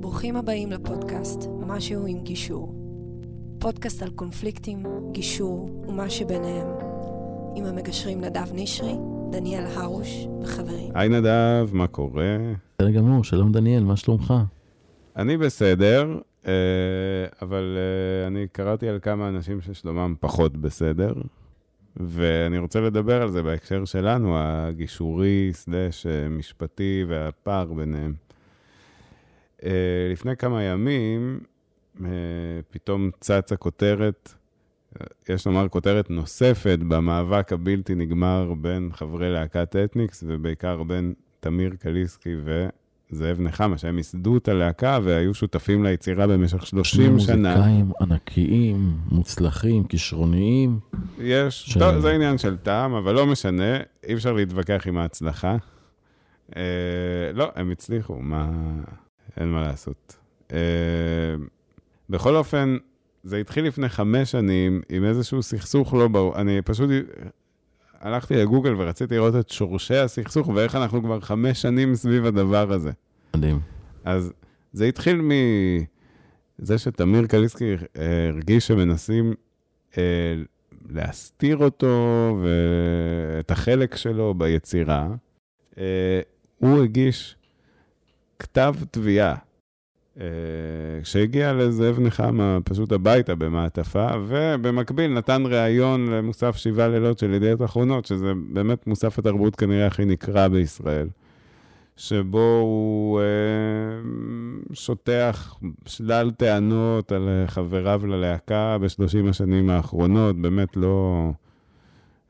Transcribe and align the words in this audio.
ברוכים 0.00 0.36
הבאים 0.36 0.70
לפודקאסט 0.70 1.46
משהו 1.66 2.06
עם 2.06 2.20
גישור. 2.22 2.74
פודקאסט 3.58 4.02
על 4.02 4.10
קונפליקטים, 4.10 4.82
גישור 5.12 5.70
ומה 5.88 6.10
שביניהם. 6.10 6.66
עם 7.56 7.64
המגשרים 7.64 8.20
נדב 8.20 8.46
נשרי, 8.54 8.94
דניאל 9.30 9.64
הרוש 9.66 10.26
וחברים. 10.42 10.90
היי 10.94 11.08
נדב, 11.08 11.68
מה 11.72 11.86
קורה? 11.86 12.38
בסדר 12.78 12.90
גמור, 12.90 13.24
שלום 13.24 13.52
דניאל, 13.52 13.84
מה 13.84 13.96
שלומך? 13.96 14.34
אני 15.16 15.36
בסדר, 15.36 16.18
אה, 16.46 16.52
אבל 17.42 17.76
אה, 17.76 18.26
אני 18.26 18.46
קראתי 18.52 18.88
על 18.88 18.98
כמה 19.02 19.28
אנשים 19.28 19.60
ששלומם 19.60 20.14
פחות 20.20 20.56
בסדר, 20.56 21.12
ואני 22.06 22.58
רוצה 22.58 22.80
לדבר 22.80 23.22
על 23.22 23.30
זה 23.30 23.42
בהקשר 23.42 23.84
שלנו, 23.84 24.34
הגישורי 24.38 25.50
סלש 25.52 26.06
אה, 26.06 26.28
משפטי 26.28 27.04
והפער 27.08 27.72
ביניהם. 27.72 28.14
לפני 30.12 30.36
כמה 30.36 30.62
ימים, 30.62 31.40
פתאום 32.70 33.10
צצה 33.20 33.56
כותרת, 33.56 34.34
יש 35.28 35.46
לומר 35.46 35.68
כותרת 35.68 36.10
נוספת 36.10 36.78
במאבק 36.88 37.52
הבלתי 37.52 37.94
נגמר 37.94 38.54
בין 38.60 38.90
חברי 38.92 39.30
להקת 39.30 39.76
אתניקס, 39.76 40.24
ובעיקר 40.26 40.82
בין 40.82 41.14
תמיר 41.40 41.74
קליסקי 41.80 42.34
ו... 42.44 42.68
זאב 43.10 43.40
נחמה, 43.40 43.78
שהם 43.78 43.96
ייסדו 43.96 44.36
את 44.36 44.48
הלהקה 44.48 44.98
והיו 45.02 45.34
שותפים 45.34 45.84
ליצירה 45.84 46.26
במשך 46.26 46.66
30 46.66 47.18
שנה. 47.18 47.54
שני 47.54 47.82
מוזיקאים 47.82 47.92
ענקיים, 48.00 48.96
מוצלחים, 49.10 49.84
כישרוניים. 49.84 50.78
יש, 51.18 51.64
ש... 51.66 51.78
טוב, 51.78 51.98
זה 51.98 52.12
עניין 52.12 52.38
של 52.38 52.56
טעם, 52.56 52.94
אבל 52.94 53.14
לא 53.14 53.26
משנה, 53.26 53.76
אי 54.04 54.14
אפשר 54.14 54.32
להתווכח 54.32 54.86
עם 54.86 54.98
ההצלחה. 54.98 55.56
אה, 56.56 56.62
לא, 57.34 57.50
הם 57.54 57.70
הצליחו, 57.70 58.16
מה... 58.20 58.50
אין 59.36 59.48
מה 59.48 59.62
לעשות. 59.62 60.16
אה, 60.52 60.58
בכל 62.10 62.36
אופן, 62.36 62.76
זה 63.22 63.36
התחיל 63.36 63.66
לפני 63.66 63.88
חמש 63.88 64.30
שנים 64.30 64.82
עם 64.88 65.04
איזשהו 65.04 65.42
סכסוך 65.42 65.94
לא 65.94 66.08
ברור. 66.08 66.40
אני 66.40 66.62
פשוט 66.62 66.90
הלכתי 68.00 68.34
לגוגל 68.36 68.74
ורציתי 68.78 69.14
לראות 69.14 69.36
את 69.36 69.50
שורשי 69.50 69.96
הסכסוך 69.96 70.48
ואיך 70.48 70.74
אנחנו 70.74 71.02
כבר 71.02 71.20
חמש 71.20 71.62
שנים 71.62 71.94
סביב 71.94 72.26
הדבר 72.26 72.72
הזה. 72.72 72.90
מדהים. 73.36 73.60
אז 74.04 74.32
זה 74.72 74.84
התחיל 74.84 75.20
מזה 76.58 76.78
שתמיר 76.78 77.26
קליסקי 77.26 77.74
אה, 77.96 78.28
הרגיש 78.28 78.66
שמנסים 78.66 79.34
אה, 79.98 80.02
להסתיר 80.90 81.56
אותו 81.56 82.36
ואת 82.42 83.50
החלק 83.50 83.96
שלו 83.96 84.34
ביצירה. 84.34 85.08
אה, 85.78 86.20
הוא 86.58 86.82
הגיש 86.82 87.36
כתב 88.38 88.74
תביעה 88.90 89.34
כשהגיע 91.02 91.52
לזאב 91.52 92.00
נחמה 92.00 92.58
פשוט 92.64 92.92
הביתה 92.92 93.34
במעטפה, 93.34 94.06
ובמקביל 94.26 95.12
נתן 95.12 95.42
ראיון 95.46 96.06
למוסף 96.06 96.56
שבעה 96.56 96.88
לילות 96.88 97.18
של 97.18 97.34
ידיעות 97.34 97.62
אחרונות, 97.62 98.06
שזה 98.06 98.32
באמת 98.52 98.86
מוסף 98.86 99.18
התרבות 99.18 99.56
כנראה 99.56 99.86
הכי 99.86 100.04
נקרא 100.04 100.48
בישראל, 100.48 101.08
שבו 101.96 102.58
הוא 102.62 103.20
אה, 103.20 103.24
שוטח 104.72 105.58
שלל 105.86 106.30
טענות 106.30 107.12
על 107.12 107.28
חבריו 107.46 108.06
ללהקה 108.06 108.78
בשלושים 108.78 109.28
השנים 109.28 109.70
האחרונות, 109.70 110.36
באמת 110.36 110.76
לא, 110.76 111.30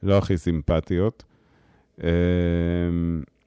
לא 0.02 0.18
הכי 0.18 0.38
סימפטיות. 0.38 1.24
אה, 2.04 2.08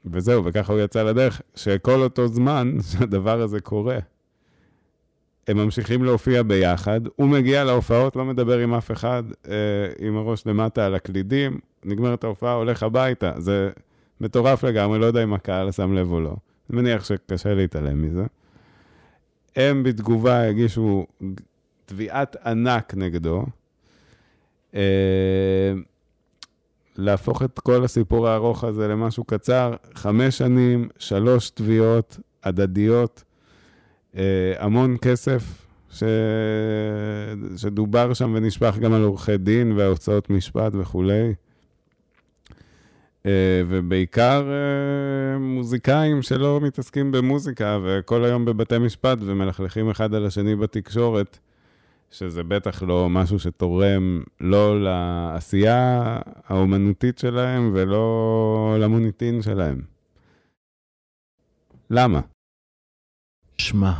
וזהו, 0.06 0.45
וככה 0.45 0.73
הוא 0.73 0.81
יצא 0.81 1.04
לדרך, 1.04 1.42
שכל 1.56 2.02
אותו 2.02 2.28
זמן 2.28 2.76
שהדבר 2.92 3.42
הזה 3.42 3.60
קורה. 3.60 3.99
הם 5.48 5.58
ממשיכים 5.58 6.04
להופיע 6.04 6.43
ביחד, 6.43 7.02
הוא 7.15 7.27
מגיע 7.27 7.64
להופעות, 7.64 8.15
לא 8.15 8.26
מדבר 8.26 8.59
עם 8.59 8.73
אף 8.73 8.92
אחד, 8.92 9.23
אה, 9.48 9.54
עם 9.99 10.17
הראש 10.17 10.48
למטה 10.48 10.86
על 10.86 10.95
הקלידים, 10.95 11.59
נגמרת 11.86 12.23
ההופעה, 12.23 12.54
הולך 12.54 12.83
הביתה. 12.83 13.31
זה 13.37 13.70
מטורף 14.21 14.64
לגמרי, 14.64 14.99
לא 14.99 15.05
יודע 15.05 15.23
אם 15.23 15.33
הקהל 15.33 15.71
שם 15.71 15.93
לב 15.93 16.11
או 16.11 16.21
לא. 16.21 16.36
אני 16.70 16.81
מניח 16.81 17.04
שקשה 17.04 17.54
להתעלם 17.54 18.02
מזה. 18.02 18.26
הם 19.55 19.83
בתגובה 19.83 20.48
הגישו 20.48 21.05
תביעת 21.86 22.36
ענק 22.45 22.93
נגדו. 22.93 23.45
אה, 24.75 25.73
להפוך 26.95 27.43
את 27.43 27.60
כל 27.60 27.83
הסיפור 27.83 28.27
הארוך 28.27 28.64
הזה 28.64 28.87
למשהו 28.87 29.23
קצר, 29.23 29.73
חמש 29.93 30.37
שנים, 30.37 30.89
שלוש 30.98 31.49
תביעות 31.49 32.20
הדדיות. 32.43 33.23
אה, 34.17 34.53
המון 34.57 34.97
כסף 35.01 35.67
ש... 35.91 36.03
שדובר 37.57 38.13
שם 38.13 38.33
ונשפך 38.35 38.77
גם 38.77 38.93
על 38.93 39.03
עורכי 39.03 39.37
דין 39.37 39.71
והוצאות 39.71 40.29
משפט 40.29 40.71
וכולי. 40.75 41.33
אה, 43.25 43.61
ובעיקר 43.67 44.47
אה, 44.49 45.37
מוזיקאים 45.37 46.21
שלא 46.21 46.59
מתעסקים 46.61 47.11
במוזיקה 47.11 47.79
וכל 47.83 48.25
היום 48.25 48.45
בבתי 48.45 48.77
משפט 48.77 49.17
ומלכלכים 49.21 49.89
אחד 49.89 50.13
על 50.13 50.25
השני 50.25 50.55
בתקשורת, 50.55 51.39
שזה 52.11 52.43
בטח 52.43 52.83
לא 52.83 53.09
משהו 53.09 53.39
שתורם 53.39 54.23
לא 54.41 54.83
לעשייה 54.83 56.17
האומנותית 56.47 57.17
שלהם 57.17 57.71
ולא 57.73 58.77
למוניטין 58.80 59.41
שלהם. 59.41 59.81
למה? 61.89 62.19
שמע, 63.63 63.93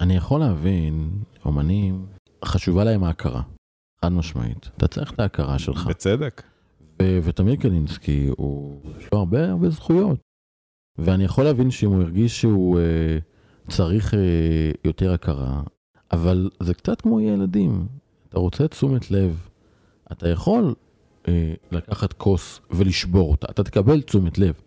אני 0.00 0.16
יכול 0.16 0.40
להבין, 0.40 1.10
אומנים, 1.44 2.06
חשובה 2.44 2.84
להם 2.84 3.04
ההכרה, 3.04 3.42
חד 4.04 4.12
משמעית. 4.12 4.70
אתה 4.76 4.88
צריך 4.88 5.12
את 5.12 5.20
ההכרה 5.20 5.58
שלך. 5.58 5.86
בצדק. 5.86 6.42
ותמיר 7.02 7.56
קלינסקי, 7.56 8.26
הוא, 8.36 8.80
יש 8.98 9.08
לו 9.12 9.18
הרבה 9.18 9.50
הרבה 9.50 9.70
זכויות. 9.70 10.18
ואני 10.98 11.24
יכול 11.24 11.44
להבין 11.44 11.70
שאם 11.70 11.90
הוא 11.90 12.02
הרגיש 12.02 12.40
שהוא 12.40 12.78
אה, 12.78 13.18
צריך 13.68 14.14
אה, 14.14 14.20
יותר 14.84 15.12
הכרה, 15.12 15.62
אבל 16.12 16.50
זה 16.62 16.74
קצת 16.74 17.00
כמו 17.00 17.20
ילדים. 17.20 17.86
אתה 18.28 18.38
רוצה 18.38 18.68
תשומת 18.68 19.10
לב, 19.10 19.48
אתה 20.12 20.28
יכול 20.28 20.74
אה, 21.28 21.54
לקחת 21.72 22.12
כוס 22.12 22.60
ולשבור 22.70 23.30
אותה, 23.30 23.46
אתה 23.50 23.64
תקבל 23.64 24.00
תשומת 24.00 24.38
לב. 24.38 24.60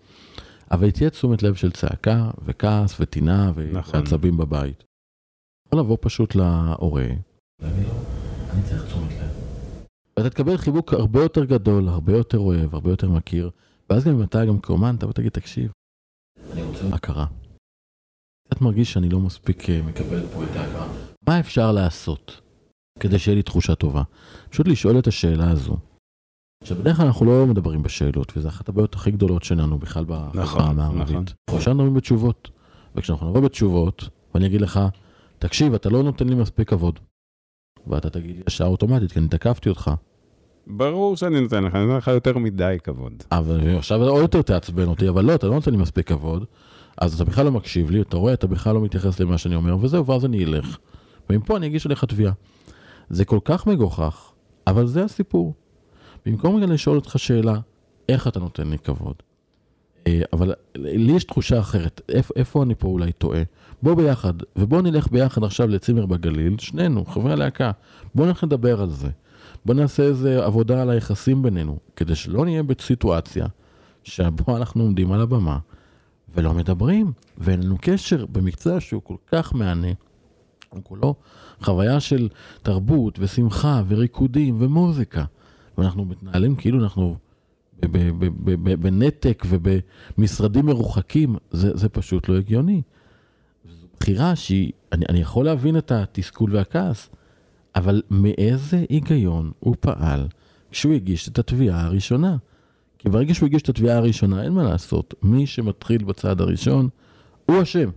אבל 0.73 0.91
תהיה 0.91 1.09
תשומת 1.09 1.43
לב 1.43 1.55
של 1.55 1.71
צעקה 1.71 2.31
וכעס 2.45 2.99
וטינה 2.99 3.51
נכון. 3.73 3.99
ועצבים 3.99 4.37
בבית. 4.37 4.83
יכול 5.67 5.79
לבוא 5.79 5.97
פשוט 6.01 6.35
להורה, 6.35 7.07
להגיד 7.61 7.87
לו, 7.87 7.93
אני 8.53 8.63
צריך 8.63 8.85
תשומת 8.85 9.11
לב. 9.11 9.29
ואתה 10.17 10.29
תקבל 10.29 10.57
חיבוק 10.57 10.93
הרבה 10.93 11.23
יותר 11.23 11.45
גדול, 11.45 11.87
הרבה 11.87 12.13
יותר 12.13 12.37
אוהב, 12.37 12.73
הרבה 12.73 12.89
יותר 12.89 13.09
מכיר, 13.09 13.49
ואז 13.89 14.05
גם 14.05 14.13
אם 14.13 14.23
אתה 14.23 14.45
גם 14.45 14.59
כאומן, 14.59 14.95
אתה 14.95 15.13
תגיד, 15.13 15.31
תקשיב, 15.31 15.71
אני 16.53 16.63
רוצה 16.63 16.87
הכרה. 16.93 17.25
קצת 18.47 18.61
מרגיש 18.61 18.93
שאני 18.93 19.09
לא 19.09 19.19
מספיק 19.19 19.69
אה, 19.69 19.81
מקבל 19.81 20.27
פה 20.33 20.43
את 20.43 20.55
ההכרה. 20.55 20.87
מה 21.27 21.39
אפשר 21.39 21.71
לעשות 21.71 22.41
כדי 22.99 23.19
שיהיה 23.19 23.35
לי 23.35 23.43
תחושה 23.43 23.75
טובה? 23.75 24.03
פשוט 24.49 24.67
לשאול 24.67 24.99
את 24.99 25.07
השאלה 25.07 25.51
הזו. 25.51 25.77
עכשיו, 26.63 26.77
בדרך 26.77 26.97
כלל 26.97 27.05
אנחנו 27.05 27.25
לא 27.25 27.47
מדברים 27.47 27.83
בשאלות, 27.83 28.33
וזו 28.37 28.47
אחת 28.47 28.69
הבעיות 28.69 28.95
הכי 28.95 29.11
גדולות 29.11 29.43
שלנו 29.43 29.79
בכלל 29.79 30.05
בחברה 30.07 30.65
המערבית. 30.65 31.33
אנחנו 31.47 31.59
ישר 31.61 31.73
מדברים 31.73 31.93
בתשובות. 31.93 32.49
וכשאנחנו 32.95 33.29
נבוא 33.29 33.41
בתשובות, 33.41 34.09
ואני 34.33 34.45
אגיד 34.45 34.61
לך, 34.61 34.79
תקשיב, 35.39 35.73
אתה 35.73 35.89
לא 35.89 36.03
נותן 36.03 36.29
לי 36.29 36.35
מספיק 36.35 36.69
כבוד. 36.69 36.99
ואתה 37.87 38.09
תגיד 38.09 38.35
לי 38.35 38.43
ישר 38.47 38.65
אוטומטית, 38.65 39.11
כי 39.11 39.19
אני 39.19 39.27
תקפתי 39.27 39.69
אותך. 39.69 39.91
ברור 40.67 41.17
שאני 41.17 41.41
נותן 41.41 41.63
לך, 41.63 41.75
אני 41.75 41.85
נותן 41.85 41.97
לך 41.97 42.07
יותר 42.07 42.37
מדי 42.37 42.77
כבוד. 42.83 43.13
אבל 43.31 43.77
עכשיו 43.77 44.03
עוד 44.03 44.21
יותר 44.21 44.41
תעצבן 44.41 44.87
אותי, 44.87 45.09
אבל 45.09 45.25
לא, 45.25 45.35
אתה 45.35 45.47
לא 45.47 45.53
נותן 45.53 45.71
לי 45.71 45.77
מספיק 45.77 46.07
כבוד, 46.07 46.45
אז 46.97 47.13
אתה 47.21 47.23
בכלל 47.23 47.45
לא 47.45 47.51
מקשיב 47.51 47.91
לי, 47.91 48.01
אתה 48.01 48.17
רואה, 48.17 48.33
אתה 48.33 48.47
בכלל 48.47 48.75
לא 48.75 48.81
מתייחס 48.81 49.19
למה 49.19 49.37
שאני 49.37 49.55
אומר, 49.55 49.77
וזהו, 49.81 50.05
ואז 50.05 50.25
אני 50.25 50.43
אלך. 50.45 50.77
ומפה 51.29 51.57
אני 51.57 51.67
אגיש 51.67 51.85
עליך 51.85 52.05
תביעה. 52.05 52.33
זה 53.09 53.25
כל 53.25 53.39
כך 53.45 53.67
מגוחך, 53.67 54.31
אבל 54.67 54.85
זה 54.85 55.03
הסיפור. 55.03 55.53
במקום 56.25 56.55
רגע 56.55 56.65
לשאול 56.65 56.95
אותך 56.95 57.19
שאלה, 57.19 57.59
איך 58.09 58.27
אתה 58.27 58.39
נותן 58.39 58.69
לי 58.69 58.77
כבוד? 58.77 59.15
אה, 60.07 60.21
אבל 60.33 60.53
לי 60.75 61.11
יש 61.11 61.23
תחושה 61.23 61.59
אחרת, 61.59 62.01
איפה, 62.09 62.33
איפה 62.35 62.63
אני 62.63 62.75
פה 62.75 62.87
אולי 62.87 63.11
טועה? 63.11 63.41
בוא 63.81 63.95
ביחד, 63.95 64.33
ובוא 64.55 64.81
נלך 64.81 65.07
ביחד 65.11 65.43
עכשיו 65.43 65.67
לצימר 65.67 66.05
בגליל, 66.05 66.57
שנינו, 66.59 67.05
חברי 67.05 67.33
הלהקה, 67.33 67.71
בוא 68.15 68.25
נלך 68.25 68.43
לדבר 68.43 68.81
על 68.81 68.89
זה. 68.89 69.09
בוא 69.65 69.73
נעשה 69.73 70.03
איזה 70.03 70.45
עבודה 70.45 70.81
על 70.81 70.89
היחסים 70.89 71.41
בינינו, 71.41 71.77
כדי 71.95 72.15
שלא 72.15 72.45
נהיה 72.45 72.63
בסיטואציה 72.63 73.45
שבו 74.03 74.57
אנחנו 74.57 74.83
עומדים 74.83 75.11
על 75.11 75.21
הבמה 75.21 75.59
ולא 76.35 76.53
מדברים, 76.53 77.11
ואין 77.37 77.63
לנו 77.63 77.77
קשר 77.81 78.25
במקצוע 78.25 78.79
שהוא 78.79 79.01
כל 79.03 79.15
כך 79.31 79.55
מהנה. 79.55 79.87
הוא 80.69 80.81
כולו 80.83 81.15
חוויה 81.61 81.99
של 81.99 82.29
תרבות 82.63 83.19
ושמחה 83.19 83.81
וריקודים 83.87 84.55
ומוזיקה. 84.59 85.23
ואנחנו 85.77 86.05
מתנהלים 86.05 86.55
כאילו 86.55 86.83
אנחנו 86.83 87.17
בנתק 88.79 89.43
ובמשרדים 89.49 90.65
מרוחקים, 90.65 91.35
זה, 91.51 91.77
זה 91.77 91.89
פשוט 91.89 92.29
לא 92.29 92.37
הגיוני. 92.37 92.81
זו 93.69 93.87
בחירה 93.99 94.35
שהיא, 94.35 94.71
אני, 94.91 95.05
אני 95.09 95.19
יכול 95.19 95.45
להבין 95.45 95.77
את 95.77 95.91
התסכול 95.91 96.55
והכעס, 96.55 97.09
אבל 97.75 98.01
מאיזה 98.09 98.85
היגיון 98.89 99.51
הוא 99.59 99.75
פעל 99.79 100.27
כשהוא 100.71 100.93
הגיש 100.93 101.29
את 101.29 101.39
התביעה 101.39 101.85
הראשונה? 101.85 102.37
כי 102.97 103.09
ברגע 103.09 103.33
שהוא 103.33 103.47
הגיש 103.47 103.61
את 103.61 103.69
התביעה 103.69 103.97
הראשונה, 103.97 104.43
אין 104.43 104.53
מה 104.53 104.63
לעשות. 104.63 105.13
מי 105.23 105.47
שמתחיל 105.47 106.03
בצעד 106.03 106.41
הראשון, 106.41 106.89
הוא 107.45 107.61
אשם. 107.61 107.89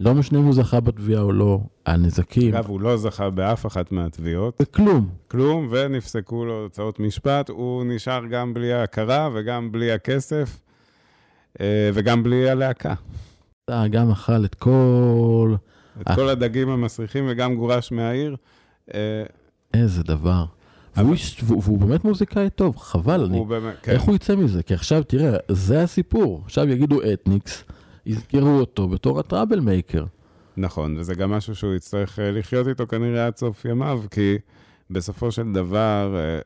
לא 0.00 0.14
משנה 0.14 0.38
אם 0.38 0.44
הוא 0.44 0.54
זכה 0.54 0.80
בתביעה 0.80 1.22
או 1.22 1.32
לא, 1.32 1.60
הנזקים, 1.86 2.54
אגב, 2.54 2.66
הוא 2.66 2.80
לא 2.80 2.96
זכה 2.96 3.30
באף 3.30 3.66
אחת 3.66 3.92
מהתביעות, 3.92 4.62
כלום. 4.74 5.08
כלום, 5.28 5.68
ונפסקו 5.70 6.44
לו 6.44 6.62
הוצאות 6.62 7.00
משפט. 7.00 7.48
הוא 7.48 7.84
נשאר 7.84 8.26
גם 8.26 8.54
בלי 8.54 8.72
ההכרה 8.72 9.28
וגם 9.34 9.72
בלי 9.72 9.92
הכסף, 9.92 10.60
אה, 11.60 11.90
וגם 11.94 12.22
בלי 12.22 12.50
הלהקה. 12.50 12.94
אתה 13.64 13.84
גם 13.90 14.10
אכל 14.10 14.44
את 14.44 14.54
כל... 14.54 15.54
את. 16.00 16.14
כל 16.14 16.28
הדגים 16.28 16.68
המסריחים 16.68 17.24
וגם 17.28 17.54
גורש 17.54 17.92
מהעיר. 17.92 18.36
אה, 18.94 19.22
איזה 19.74 20.02
דבר. 20.02 20.44
והוא, 20.96 21.16
והוא, 21.42 21.62
והוא 21.64 21.78
באמת 21.78 22.04
מוזיקאי 22.04 22.50
טוב, 22.50 22.76
חבל, 22.76 23.24
אני... 23.24 23.44
באמת, 23.44 23.74
כן. 23.82 23.92
איך 23.92 24.02
הוא 24.02 24.14
יצא 24.14 24.36
מזה? 24.36 24.62
כי 24.62 24.74
עכשיו, 24.74 25.02
תראה, 25.02 25.36
זה 25.48 25.82
הסיפור. 25.82 26.42
עכשיו 26.44 26.68
יגידו 26.68 27.00
אתניקס, 27.12 27.64
יזכרו 28.08 28.58
אותו 28.60 28.88
בתור 28.88 29.20
הטראבל 29.20 29.60
מייקר. 29.60 30.04
נכון, 30.56 30.96
וזה 30.98 31.14
גם 31.14 31.30
משהו 31.30 31.54
שהוא 31.54 31.74
יצטרך 31.74 32.18
אה, 32.18 32.30
לחיות 32.30 32.68
איתו 32.68 32.86
כנראה 32.86 33.26
עד 33.26 33.36
סוף 33.36 33.64
ימיו, 33.64 34.02
כי 34.10 34.36
בסופו 34.90 35.32
של 35.32 35.52
דבר, 35.52 36.16
אה, 36.16 36.40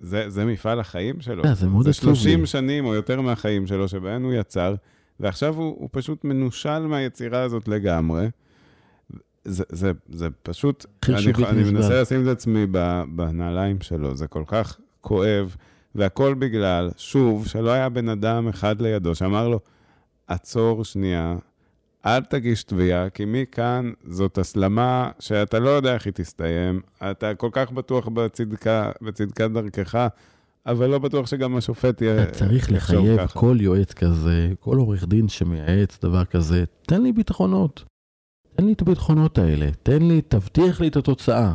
זה, 0.00 0.30
זה 0.30 0.44
מפעל 0.44 0.80
החיים 0.80 1.20
שלו. 1.20 1.44
אה, 1.44 1.54
זה 1.54 1.68
מאוד 1.68 1.84
זה 1.84 1.90
עצוב 1.90 2.10
לי. 2.10 2.16
30 2.16 2.46
שנים 2.46 2.84
או 2.84 2.94
יותר 2.94 3.20
מהחיים 3.20 3.66
שלו 3.66 3.88
שבהן 3.88 4.22
הוא 4.22 4.32
יצר, 4.32 4.74
ועכשיו 5.20 5.54
הוא, 5.54 5.76
הוא 5.78 5.88
פשוט 5.92 6.24
מנושל 6.24 6.78
מהיצירה 6.78 7.42
הזאת 7.42 7.68
לגמרי. 7.68 8.28
זה, 9.44 9.64
זה, 9.68 9.92
זה 10.08 10.28
פשוט, 10.42 10.86
אני, 11.08 11.32
אני. 11.46 11.70
מנסה 11.70 12.00
לשים 12.02 12.22
את 12.22 12.28
עצמי 12.28 12.66
בנעליים 13.08 13.80
שלו, 13.80 14.16
זה 14.16 14.26
כל 14.26 14.42
כך 14.46 14.78
כואב, 15.00 15.56
והכל 15.94 16.34
בגלל, 16.34 16.90
שוב, 16.96 17.46
שלא 17.46 17.70
היה 17.70 17.88
בן 17.88 18.08
אדם 18.08 18.48
אחד 18.48 18.80
לידו 18.80 19.14
שאמר 19.14 19.48
לו, 19.48 19.60
עצור 20.26 20.84
שנייה, 20.84 21.36
אל 22.06 22.24
תגיש 22.24 22.64
תביעה, 22.64 23.10
כי 23.10 23.24
מכאן 23.26 23.92
זאת 24.04 24.38
הסלמה 24.38 25.10
שאתה 25.18 25.58
לא 25.58 25.70
יודע 25.70 25.94
איך 25.94 26.06
היא 26.06 26.12
תסתיים, 26.12 26.80
אתה 27.10 27.34
כל 27.34 27.48
כך 27.52 27.70
בטוח 27.70 28.08
בצדקה, 28.08 28.90
בצדקת 29.02 29.50
דרכך, 29.50 30.08
אבל 30.66 30.86
לא 30.86 30.98
בטוח 30.98 31.26
שגם 31.26 31.56
השופט 31.56 32.02
יהיה... 32.02 32.22
אתה 32.22 32.30
צריך 32.30 32.72
לחייב 32.72 33.18
ככה. 33.18 33.40
כל 33.40 33.56
יועץ 33.60 33.92
כזה, 33.92 34.52
כל 34.60 34.76
עורך 34.76 35.04
דין 35.04 35.28
שמייעץ 35.28 35.98
דבר 36.02 36.24
כזה, 36.24 36.64
תן 36.82 37.02
לי 37.02 37.12
ביטחונות. 37.12 37.84
תן 38.56 38.66
לי 38.66 38.72
את 38.72 38.82
הביטחונות 38.82 39.38
האלה, 39.38 39.68
תן 39.82 40.02
לי, 40.02 40.22
תבטיח 40.22 40.80
לי 40.80 40.88
את 40.88 40.96
התוצאה. 40.96 41.52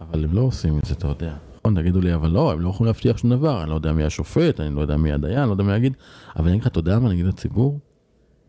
אבל 0.00 0.24
הם 0.24 0.34
לא 0.34 0.40
עושים 0.40 0.78
את 0.78 0.84
זה, 0.84 0.94
אתה 0.94 1.06
יודע. 1.06 1.34
נכון, 1.60 1.82
תגידו 1.82 2.00
לי, 2.00 2.14
אבל 2.14 2.30
לא, 2.30 2.52
הם 2.52 2.60
לא 2.60 2.68
יכולים 2.68 2.86
להבטיח 2.86 3.16
שום 3.16 3.30
דבר, 3.30 3.62
אני 3.62 3.70
לא 3.70 3.74
יודע 3.74 3.92
מי 3.92 4.04
השופט, 4.04 4.60
אני 4.60 4.74
לא 4.74 4.80
יודע 4.80 4.96
מי 4.96 5.12
הדיין, 5.12 5.38
אני 5.38 5.46
לא 5.46 5.52
יודע 5.52 5.64
מי 5.64 5.76
יגיד, 5.76 5.92
אבל 6.36 6.44
אני 6.44 6.52
אגיד 6.52 6.60
לך, 6.62 6.66
אתה 6.66 6.78
יודע 6.78 6.98
מה, 6.98 7.06
אני 7.06 7.14
אגיד 7.14 7.26
לציבור, 7.26 7.78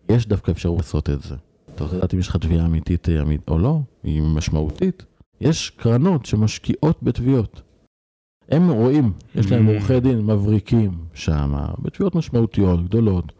יש 0.09 0.27
דווקא 0.27 0.51
אפשרות 0.51 0.77
לעשות 0.77 1.09
את 1.09 1.21
זה. 1.21 1.35
אתה 1.75 1.83
רוצה 1.83 1.97
לדעת 1.97 2.13
אם 2.13 2.19
יש 2.19 2.27
לך 2.27 2.35
תביעה 2.37 2.65
אמיתית 2.65 3.09
אה, 3.09 3.21
או 3.47 3.59
לא, 3.59 3.79
היא 4.03 4.21
משמעותית. 4.21 5.05
יש 5.41 5.69
קרנות 5.69 6.25
שמשקיעות 6.25 6.97
בתביעות. 7.03 7.61
הם 8.49 8.69
רואים, 8.69 9.11
יש 9.35 9.51
להם 9.51 9.67
Mm. 9.67 9.71
עורכי 9.71 9.99
דין 9.99 10.25
מבריקים 10.25 10.91
שם, 11.13 11.53
בתביעות 11.79 12.15
משמעותיות, 12.15 12.83
גדולות, 12.85 13.31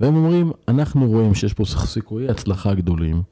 והם 0.00 0.16
אומרים, 0.16 0.52
אנחנו 0.68 1.06
רואים 1.06 1.34
שיש 1.34 1.54
פה 1.54 1.64
סיכויי 1.64 2.28
הצלחה 2.28 2.74
גדולים, 2.74 3.22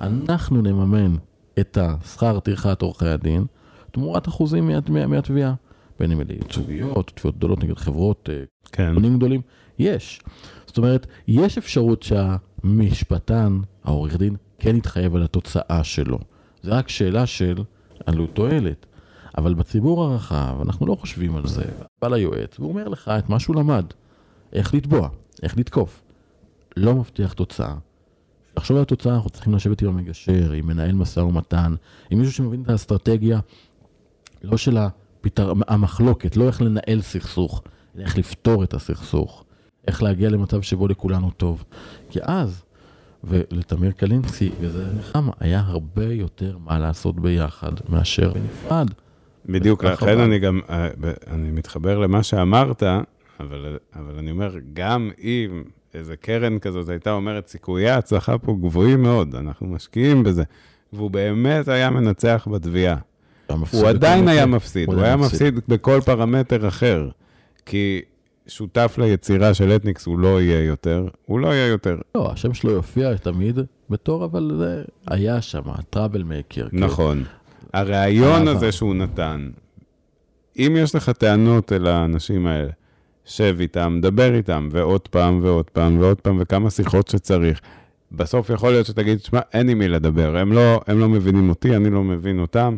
אנחנו 0.00 0.62
נממן 0.62 1.16
את 1.60 1.78
השכר 1.80 2.40
טרחת 2.40 2.82
עורכי 2.82 3.06
הדין, 3.06 3.44
תמורת 3.92 4.28
אחוזים 4.28 4.66
מה- 4.68 4.78
מה- 4.88 5.06
מהתביעה. 5.06 5.54
בין 6.00 6.12
אם 6.12 6.20
אלה 6.20 6.32
ייצוגיות, 6.32 7.10
תביעות 7.14 7.36
גדולות 7.36 7.64
נגד 7.64 7.78
חברות, 7.78 8.28
אה, 8.32 8.42
כן. 8.72 8.94
קונים 8.94 9.16
גדולים, 9.16 9.40
יש. 9.78 10.20
זאת 10.66 10.78
אומרת, 10.78 11.06
יש 11.28 11.58
אפשרות 11.58 12.02
שהמשפטן, 12.02 13.58
העורך 13.84 14.16
דין, 14.16 14.36
כן 14.58 14.76
יתחייב 14.76 15.16
על 15.16 15.22
התוצאה 15.22 15.84
שלו. 15.84 16.18
זה 16.62 16.70
רק 16.70 16.88
שאלה 16.88 17.26
של 17.26 17.62
עלות 18.06 18.30
תועלת. 18.34 18.86
אבל 19.38 19.54
בציבור 19.54 20.04
הרחב, 20.04 20.58
אנחנו 20.62 20.86
לא 20.86 20.94
חושבים 20.94 21.36
על 21.36 21.46
זה. 21.46 21.64
בא 22.02 22.08
ליועץ, 22.08 22.58
והוא 22.58 22.68
אומר 22.70 22.88
לך 22.88 23.08
את 23.18 23.28
מה 23.28 23.38
שהוא 23.40 23.56
למד. 23.56 23.84
איך 24.52 24.74
לתבוע, 24.74 25.08
איך 25.42 25.58
לתקוף. 25.58 26.02
לא 26.76 26.94
מבטיח 26.94 27.32
תוצאה. 27.32 27.74
לחשוב 28.56 28.76
על 28.76 28.82
התוצאה, 28.82 29.14
אנחנו 29.14 29.30
צריכים 29.30 29.54
לשבת 29.54 29.82
עם 29.82 29.88
המגשר, 29.88 30.52
עם 30.52 30.66
מנהל 30.66 30.92
משא 30.92 31.20
ומתן, 31.20 31.74
עם 32.10 32.18
מישהו 32.18 32.32
שמבין 32.34 32.62
את 32.62 32.68
האסטרטגיה, 32.70 33.40
לא 34.42 34.56
של 34.56 34.76
הפתר... 34.76 35.52
המחלוקת, 35.68 36.36
לא 36.36 36.46
איך 36.46 36.62
לנהל 36.62 37.00
סכסוך, 37.00 37.62
אלא 37.96 38.04
איך 38.04 38.18
לפתור 38.18 38.64
את 38.64 38.74
הסכסוך. 38.74 39.44
איך 39.88 40.02
להגיע 40.02 40.30
למצב 40.30 40.62
שבו 40.62 40.88
לכולנו 40.88 41.30
טוב. 41.30 41.64
כי 42.10 42.18
אז, 42.22 42.62
ולתמיר 43.24 43.90
קלינסקי 43.90 44.50
וזה 44.60 44.86
נחמה, 44.98 45.32
היה 45.40 45.62
הרבה 45.66 46.04
יותר 46.04 46.58
מה 46.64 46.78
לעשות 46.78 47.20
ביחד 47.20 47.72
מאשר 47.88 48.32
בנפרד. 48.32 48.90
בדיוק, 49.46 49.84
לכן. 49.84 50.20
אני 50.20 50.38
גם, 50.38 50.60
אה, 50.70 50.88
אני 51.26 51.50
מתחבר 51.50 51.98
למה 51.98 52.22
שאמרת, 52.22 52.82
אבל, 53.40 53.78
אבל 53.94 54.18
אני 54.18 54.30
אומר, 54.30 54.54
גם 54.72 55.10
אם 55.22 55.62
איזה 55.94 56.16
קרן 56.16 56.58
כזאת 56.58 56.88
הייתה 56.88 57.12
אומרת, 57.12 57.48
סיכויי 57.48 57.90
ההצלחה 57.90 58.38
פה 58.38 58.56
גבוהים 58.60 59.02
מאוד, 59.02 59.34
אנחנו 59.34 59.66
משקיעים 59.66 60.22
בזה, 60.22 60.42
והוא 60.92 61.10
באמת 61.10 61.68
היה 61.68 61.90
מנצח 61.90 62.48
בתביעה. 62.50 62.96
הוא 63.72 63.88
עדיין 63.88 64.28
היה 64.28 64.46
מפסיד, 64.46 64.88
הוא 64.88 65.00
היה 65.00 65.16
מפסיד 65.16 65.60
בכל 65.68 66.00
פרמטר 66.04 66.68
אחר, 66.68 67.08
כי 67.66 68.00
שותף 68.46 68.94
ליצירה 68.98 69.54
של 69.54 69.76
אתניקס 69.76 70.06
הוא 70.06 70.18
לא 70.18 70.40
יהיה 70.40 70.64
יותר, 70.64 71.06
הוא 71.26 71.40
לא 71.40 71.48
יהיה 71.48 71.66
יותר. 71.66 71.96
לא, 72.14 72.32
השם 72.32 72.54
שלו 72.54 72.70
יופיע 72.70 73.16
תמיד 73.16 73.58
בתור, 73.90 74.24
אבל 74.24 74.52
זה 74.58 74.82
היה 75.06 75.42
שם, 75.42 75.62
טראבל 75.90 76.22
מייקר. 76.22 76.66
נכון. 76.72 77.24
הרעיון. 77.72 78.48
הזה 78.48 78.72
שהוא 78.72 78.94
נתן, 78.94 79.50
אם 80.56 80.76
יש 80.78 80.94
לך 80.94 81.10
טענות 81.10 81.72
אל 81.72 81.86
האנשים 81.86 82.46
האלה, 82.46 82.70
שב 83.24 83.56
איתם, 83.60 83.98
דבר 84.02 84.34
איתם, 84.34 84.68
ועוד 84.72 85.08
פעם 85.08 85.40
ועוד 85.42 85.70
פעם 85.70 85.98
ועוד 85.98 86.20
פעם, 86.20 86.36
וכמה 86.40 86.70
שיחות 86.70 87.08
שצריך. 87.08 87.60
בסוף 88.12 88.50
יכול 88.50 88.70
להיות 88.70 88.86
שתגיד, 88.86 89.20
שמע, 89.20 89.40
אין 89.52 89.68
עם 89.68 89.78
מי 89.78 89.88
לדבר, 89.88 90.36
הם 90.36 90.52
לא, 90.52 90.80
הם 90.86 90.98
לא 90.98 91.08
מבינים 91.08 91.48
אותי, 91.48 91.76
אני 91.76 91.90
לא 91.90 92.04
מבין 92.04 92.40
אותם, 92.40 92.76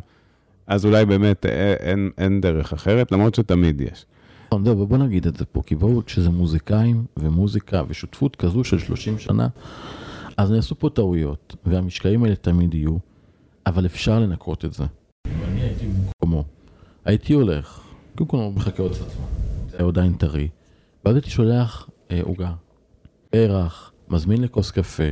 אז 0.67 0.85
אולי 0.85 1.07
באמת 1.07 1.47
אה, 1.47 1.75
אין, 1.81 2.11
אין 2.19 2.41
דרך 2.41 2.73
אחרת, 2.73 3.13
למרות 3.13 3.35
שתמיד 3.35 3.81
יש. 3.81 4.07
זהו, 4.65 4.79
ובוא 4.79 4.99
נגיד 4.99 5.27
את 5.27 5.37
זה 5.37 5.45
פה, 5.45 5.63
כי 5.67 5.75
בואו, 5.75 6.05
כשזה 6.05 6.31
מוזיקאים 6.31 7.05
ומוזיקה 7.17 7.83
ושותפות 7.89 8.37
כזו 8.37 8.65
של 8.65 8.79
30 8.79 9.19
שנה, 9.19 9.49
אז 10.37 10.51
נעשו 10.51 10.79
פה 10.79 10.91
טעויות, 10.91 11.57
והמשקעים 11.67 12.25
האלה 12.25 12.37
תמיד 12.37 12.75
יהיו, 12.75 12.97
אבל 13.67 13.87
אפשר 13.87 14.21
לנקות 14.21 14.65
את 14.65 14.73
זה. 14.73 14.85
ואני 15.27 15.61
הייתי 15.61 15.87
במקומו. 15.87 16.45
הייתי 17.05 17.33
הולך, 17.33 17.81
קודם 18.17 18.31
כל 18.31 18.37
הוא 18.37 18.53
מחכה 18.53 18.83
עוד 18.83 18.93
קצת 18.93 19.11
זמן, 19.11 19.25
זה 19.69 19.85
עדיין 19.85 20.13
טרי, 20.13 20.49
ואז 21.05 21.15
הייתי 21.15 21.31
שולח 21.31 21.89
אה, 22.11 22.21
עוגה, 22.23 22.53
פרח, 23.31 23.93
מזמין 24.09 24.43
לכוס 24.43 24.71
קפה, 24.71 25.09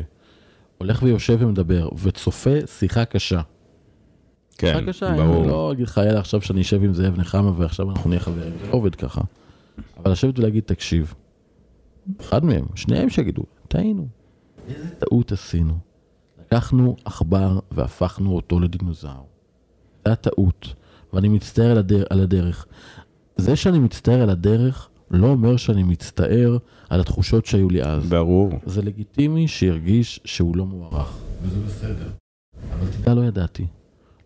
הולך 0.79 1.03
ויושב 1.03 1.37
ומדבר, 1.41 1.89
וצופה 2.03 2.67
שיחה 2.67 3.05
קשה. 3.05 3.41
כן, 4.61 4.87
קשה, 4.87 5.15
ברור. 5.17 5.43
אני 5.43 5.49
לא 5.49 5.73
אגיד 5.73 5.87
לך, 5.87 5.97
יאללה, 5.97 6.21
עכשיו 6.21 6.41
שאני 6.41 6.61
אשב 6.61 6.85
עם 6.85 6.93
זאב 6.93 7.21
נחמה 7.21 7.53
ועכשיו 7.57 7.91
אנחנו 7.91 8.11
נהיה 8.11 8.21
חברים, 8.21 8.53
זה 8.61 8.69
לא 8.69 8.75
עובד 8.75 8.95
ככה. 8.95 9.21
אבל 9.97 10.13
לשבת 10.13 10.39
ולהגיד, 10.39 10.65
תקשיב, 10.67 11.15
אחד 12.21 12.45
מהם, 12.45 12.65
שניהם 12.75 13.11
שיגידו, 13.11 13.43
טעינו. 13.69 14.07
איזה 14.69 14.89
טעות 14.89 15.33
עשינו. 15.33 15.75
לקחנו 16.41 16.97
עכבר 17.05 17.59
והפכנו 17.71 18.37
אותו 18.37 18.61
לדינוזאור. 18.61 19.27
זה 20.05 20.13
הטעות, 20.13 20.75
ואני 21.13 21.29
מצטער 21.29 21.71
על, 21.71 21.79
הדר, 21.79 22.05
על 22.11 22.21
הדרך. 22.21 22.67
זה 23.37 23.57
שאני 23.57 23.79
מצטער 23.79 24.23
על 24.23 24.31
הדרך, 24.31 24.89
לא 25.11 25.27
אומר 25.27 25.57
שאני 25.57 25.83
מצטער 25.83 26.57
על 26.91 27.01
התחושות 27.01 27.47
שהיו 27.47 27.71
לי 27.71 27.83
אז. 27.83 28.09
ברור. 28.09 28.51
זה 28.67 28.83
לגיטימי 28.83 29.49
שירגיש 29.49 30.21
שהוא 30.25 30.57
לא 30.57 30.67
מוערך, 30.67 31.19
וזה 31.43 31.61
בסדר. 31.67 32.09
אבל 32.79 32.87
תדע, 33.03 33.15
לא 33.15 33.21
ידעתי. 33.21 33.67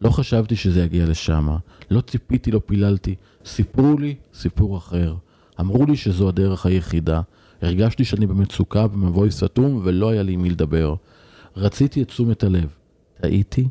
לא 0.01 0.11
חשבתי 0.11 0.57
שזה 0.57 0.83
יגיע 0.83 1.07
לשם, 1.07 1.49
לא 1.91 2.01
ציפיתי, 2.01 2.51
לא 2.51 2.61
פיללתי. 2.67 3.15
סיפרו 3.45 3.99
לי 3.99 4.15
סיפור 4.35 4.79
אחר. 4.79 5.15
אמרו 5.61 5.87
לי 5.87 5.97
שזו 5.97 6.29
הדרך 6.29 6.67
היחידה. 6.67 7.21
הרגשתי 7.63 8.05
שאני 8.05 8.27
במצוקה, 8.27 8.87
במבוי 8.87 9.31
סתום, 9.31 9.81
ולא 9.85 10.11
היה 10.11 10.23
לי 10.23 10.33
עם 10.33 10.43
מי 10.43 10.51
לדבר. 10.51 10.95
רציתי 11.57 12.03
את 12.03 12.09
תשומת 12.09 12.45
הלב. 12.45 12.75
טעיתי? 13.21 13.69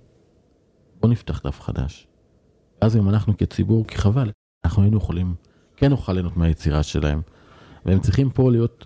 בוא 1.01 1.09
נפתח 1.09 1.41
דף 1.45 1.61
חדש. 1.61 2.07
ואז 2.81 2.97
אם 2.97 3.09
אנחנו 3.09 3.37
כציבור, 3.37 3.87
כי 3.87 3.97
חבל, 3.97 4.29
אנחנו 4.65 4.81
היינו 4.81 4.97
יכולים 4.97 5.35
כן 5.77 5.89
נוכל 5.89 6.13
ליהנות 6.13 6.37
מהיצירה 6.37 6.83
שלהם. 6.83 7.21
והם 7.85 7.99
צריכים 7.99 8.29
פה 8.29 8.51
להיות 8.51 8.85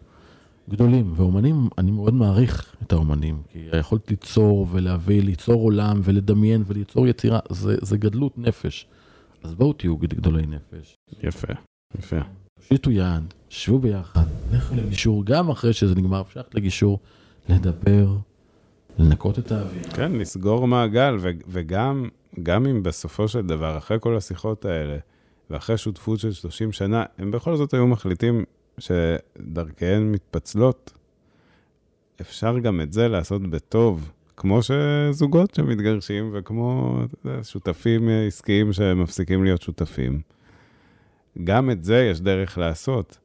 גדולים. 0.70 1.14
ואומנים, 1.16 1.70
אני 1.78 1.92
מאוד 1.92 2.14
מעריך 2.14 2.76
את 2.84 2.94
האומנים, 2.94 3.42
כי 3.50 3.60
היכולת 3.72 4.10
ליצור 4.10 4.68
ולהביא, 4.72 5.24
ליצור 5.24 5.62
עולם 5.62 6.00
ולדמיין 6.04 6.64
וליצור 6.68 7.08
יצירה, 7.08 7.40
זה, 7.50 7.76
זה 7.82 7.98
גדלות 7.98 8.38
נפש. 8.38 8.88
אז 9.44 9.56
בואו 9.56 9.74
תהיו 9.74 9.98
גדולי 9.98 10.46
נפש. 10.48 10.96
יפה, 11.24 11.54
יפה. 11.98 12.18
תושיטו 12.60 12.92
יד, 12.92 13.34
שבו 13.50 13.80
ביחד, 13.80 14.26
לכו 14.54 14.76
לגישור, 14.76 15.26
גם 15.26 15.50
אחרי 15.50 15.74
שזה 15.74 15.96
נגמר, 15.96 16.22
אפשר 16.22 16.40
ללכת 16.40 16.56
לגישור, 16.56 17.00
לדבר, 17.50 18.08
לנקות 19.00 19.40
את 19.40 19.52
האוויר. 19.52 19.84
כן, 19.84 20.12
לסגור 20.12 20.68
מעגל, 20.68 21.16
ו- 21.20 21.30
וגם 21.48 22.10
גם 22.44 22.66
אם 22.66 22.84
בסופו 22.84 23.28
של 23.28 23.42
דבר, 23.42 23.78
אחרי 23.78 23.98
כל 24.00 24.18
השיחות 24.18 24.66
האלה, 24.66 24.98
ואחרי 25.50 25.78
שותפות 25.78 26.20
של 26.20 26.32
30 26.32 26.72
שנה, 26.72 27.04
הם 27.18 27.32
בכל 27.32 27.56
זאת 27.56 27.74
היו 27.74 27.88
מחליטים 27.88 28.44
שדרכיהן 28.80 30.12
מתפצלות, 30.12 30.94
אפשר 32.22 32.60
גם 32.60 32.82
את 32.82 32.94
זה 32.94 33.08
לעשות 33.08 33.42
בטוב, 33.42 34.12
כמו 34.38 34.60
שזוגות 34.64 35.56
שמתגרשים, 35.56 36.32
וכמו 36.34 37.00
שותפים 37.44 38.10
עסקיים 38.28 38.74
שמפסיקים 38.74 39.44
להיות 39.44 39.62
שותפים. 39.62 40.22
גם 41.44 41.70
את 41.70 41.84
זה 41.84 42.08
יש 42.12 42.22
דרך 42.22 42.58
לעשות. 42.58 43.18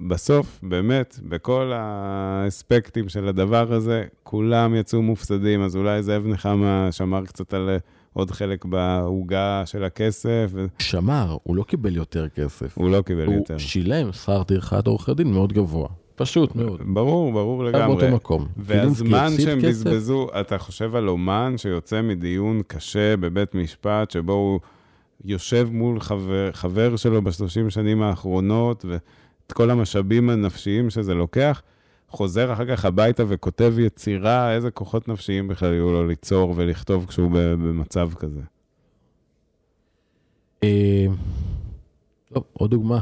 בסוף, 0.00 0.60
באמת, 0.62 1.18
בכל 1.28 1.72
האספקטים 1.74 3.08
של 3.08 3.28
הדבר 3.28 3.72
הזה, 3.72 4.04
כולם 4.22 4.74
יצאו 4.74 5.02
מופסדים, 5.02 5.62
אז 5.62 5.76
אולי 5.76 6.02
זאב 6.02 6.26
נחמה 6.26 6.88
שמר 6.90 7.26
קצת 7.26 7.54
על 7.54 7.70
עוד 8.12 8.30
חלק 8.30 8.64
בעוגה 8.64 9.62
של 9.66 9.84
הכסף. 9.84 10.52
שמר, 10.78 11.36
הוא 11.42 11.56
לא 11.56 11.62
קיבל 11.62 11.96
יותר 11.96 12.28
כסף. 12.28 12.78
הוא 12.78 12.90
לא 12.90 13.02
קיבל 13.02 13.26
הוא 13.26 13.34
יותר. 13.34 13.58
שילם 13.58 14.12
שכר 14.12 14.42
טרחת 14.42 14.86
עורכי 14.86 15.14
דין 15.14 15.32
מאוד 15.32 15.52
גבוה. 15.52 15.88
פשוט 16.14 16.56
מאוד. 16.56 16.80
ברור, 16.86 17.32
ברור 17.32 17.64
לגמרי. 17.64 17.96
באותו 17.96 18.16
מקום. 18.16 18.46
והזמן 18.56 19.30
שהם 19.38 19.60
כסף, 19.60 19.86
בזבזו, 19.86 20.28
אתה 20.40 20.58
חושב 20.58 20.94
על 20.94 21.08
אומן 21.08 21.54
שיוצא 21.56 22.02
מדיון 22.02 22.62
קשה 22.66 23.16
בבית 23.16 23.54
משפט, 23.54 24.10
שבו 24.10 24.32
הוא 24.32 24.60
יושב 25.24 25.68
מול 25.72 26.00
חבר, 26.00 26.52
חבר 26.52 26.96
שלו 26.96 27.22
בשלושים 27.22 27.70
שנים 27.70 28.02
האחרונות, 28.02 28.84
ואת 28.88 29.52
כל 29.52 29.70
המשאבים 29.70 30.30
הנפשיים 30.30 30.90
שזה 30.90 31.14
לוקח, 31.14 31.62
חוזר 32.12 32.52
אחר 32.52 32.76
כך 32.76 32.84
הביתה 32.84 33.22
וכותב 33.28 33.74
יצירה, 33.78 34.54
איזה 34.54 34.70
כוחות 34.70 35.08
נפשיים 35.08 35.48
בכלל 35.48 35.72
יהיו 35.72 35.92
לו 35.92 36.06
ליצור 36.06 36.54
ולכתוב 36.56 37.06
כשהוא 37.08 37.30
במצב 37.32 38.10
כזה. 38.14 38.40
אה, 40.64 41.06
טוב, 42.32 42.44
עוד 42.52 42.70
דוגמה. 42.70 43.00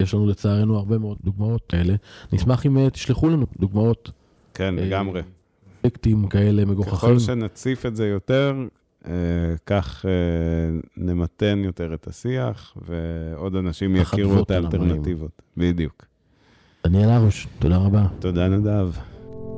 יש 0.00 0.14
לנו 0.14 0.26
לצערנו 0.26 0.76
הרבה 0.76 0.98
מאוד 0.98 1.18
דוגמאות 1.24 1.62
כאלה. 1.68 1.94
נשמח 2.32 2.66
אם 2.66 2.78
אה, 2.78 2.90
תשלחו 2.90 3.28
לנו 3.28 3.46
דוגמאות. 3.58 4.10
כן, 4.54 4.78
אה, 4.78 4.84
לגמרי. 4.84 5.22
אפקטים 5.86 6.28
כאלה 6.28 6.64
מגוחכים. 6.64 6.96
ככל 6.96 7.18
שנציף 7.18 7.86
את 7.86 7.96
זה 7.96 8.06
יותר, 8.06 8.54
כך 9.66 10.04
נמתן 10.96 11.62
יותר 11.64 11.94
את 11.94 12.06
השיח, 12.06 12.76
ועוד 12.86 13.56
אנשים 13.56 13.96
יכירו 13.96 14.42
את. 14.42 14.50
האלטרנטיבות. 14.50 15.42
בדיוק. 15.56 16.04
דניאל 16.88 17.10
הרוש, 17.10 17.46
תודה 17.58 17.76
רבה. 17.76 18.06
תודה, 18.20 18.48
נדב. 18.48 18.90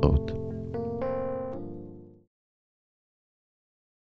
להתראות. 0.02 0.38